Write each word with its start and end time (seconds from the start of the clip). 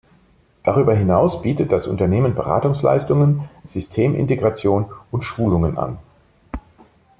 Darüber 0.63 0.95
hinaus 0.95 1.43
bietet 1.43 1.71
das 1.71 1.85
Unternehmen 1.85 2.33
Beratungsleistungen, 2.33 3.47
Systemintegration 3.65 4.87
und 5.11 5.21
Schulungen 5.21 5.77
an. 5.77 5.99